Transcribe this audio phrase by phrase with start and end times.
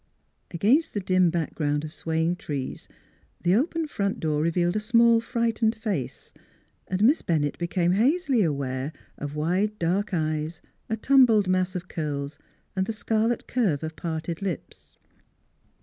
[0.49, 2.87] Against the dim background of swaying trees
[3.43, 6.33] the open front door revealed a small, frightened face,
[6.87, 10.59] and Miss Bennett became hazily aware of wide dark eyes,
[10.89, 12.39] a tumbled mass of curls,
[12.75, 14.97] and the scarlet curve of parted lips.